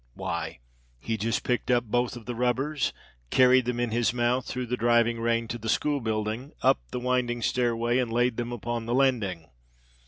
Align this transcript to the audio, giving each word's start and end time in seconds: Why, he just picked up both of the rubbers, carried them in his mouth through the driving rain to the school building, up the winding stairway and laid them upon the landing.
Why, 0.15 0.61
he 0.97 1.15
just 1.15 1.43
picked 1.43 1.69
up 1.69 1.83
both 1.83 2.15
of 2.15 2.25
the 2.25 2.33
rubbers, 2.33 2.91
carried 3.29 3.65
them 3.65 3.79
in 3.79 3.91
his 3.91 4.15
mouth 4.15 4.47
through 4.47 4.65
the 4.65 4.75
driving 4.75 5.19
rain 5.19 5.47
to 5.49 5.59
the 5.59 5.69
school 5.69 6.01
building, 6.01 6.53
up 6.63 6.79
the 6.89 6.99
winding 6.99 7.43
stairway 7.43 7.99
and 7.99 8.11
laid 8.11 8.37
them 8.37 8.51
upon 8.51 8.87
the 8.87 8.95
landing. 8.95 9.51